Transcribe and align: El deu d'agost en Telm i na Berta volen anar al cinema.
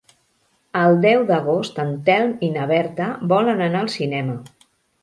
El 0.79 0.97
deu 1.03 1.25
d'agost 1.31 1.79
en 1.85 1.93
Telm 2.09 2.35
i 2.49 2.51
na 2.57 2.67
Berta 2.73 3.13
volen 3.37 3.65
anar 3.69 3.87
al 3.87 3.97
cinema. 4.01 4.43